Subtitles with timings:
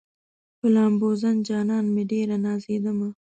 [0.59, 3.09] په لامبوزن جانان مې ډېره نازېدمه